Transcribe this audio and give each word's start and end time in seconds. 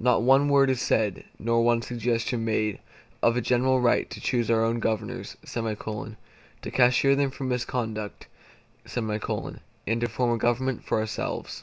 Not 0.00 0.22
one 0.22 0.48
word 0.48 0.68
is 0.68 0.82
said, 0.82 1.26
nor 1.38 1.62
one 1.62 1.80
suggestion 1.80 2.44
made, 2.44 2.80
of 3.22 3.36
a 3.36 3.40
general 3.40 3.80
right 3.80 4.10
to 4.10 4.20
choose 4.20 4.50
our 4.50 4.64
own 4.64 4.80
governors; 4.80 5.36
to 5.46 6.70
cashier 6.72 7.14
them 7.14 7.30
for 7.30 7.44
misconduct; 7.44 8.26
and 8.96 9.60
to 9.86 10.08
form 10.08 10.30
a 10.32 10.38
government 10.38 10.82
for 10.82 10.98
ourselves. 10.98 11.62